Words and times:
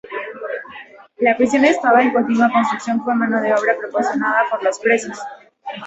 La 1.19 1.37
prisión 1.37 1.63
estaba 1.63 2.01
en 2.01 2.11
continua 2.11 2.49
construcción 2.51 2.97
con 3.03 3.19
mano 3.19 3.39
de 3.39 3.53
obra 3.53 3.77
proporcionada 3.79 4.49
por 4.49 4.63
los 4.63 4.79
presos. 4.79 5.19